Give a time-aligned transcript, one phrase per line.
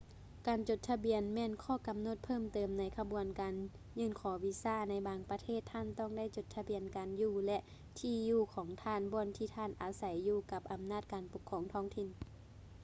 [0.47, 3.53] ການຈົດທະບຽນແມ່ນຂໍ້ກໍານົດເພີ່ມເຕີມໃນຂະບວນການ
[3.99, 7.59] ຍື່ນຂໍວີຊາ ໃນບາງປະເທດທ່ານຕ້ອງໄດ້ຈົດທະບຽນການຢູ່ ແລະ
[7.99, 12.07] ທີ່ຢູ່ຂອງທ່ານບ່ອນທີ່ທ່ານອາໄສຢູ່ກັບອຳນາດການປົກຄອງທ້ອງຖິ່ນ